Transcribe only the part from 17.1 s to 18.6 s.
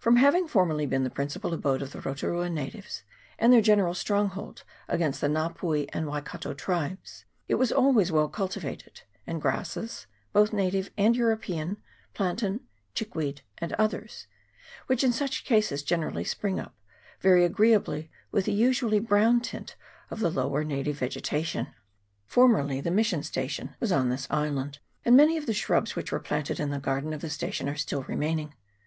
vary agreeably the